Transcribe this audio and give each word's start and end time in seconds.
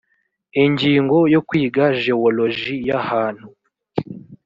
ingingo 0.63 1.17
ya 1.33 1.39
kwiga 1.47 1.83
jewoloji 2.03 2.75
y 2.87 2.91
ahantu 3.01 3.47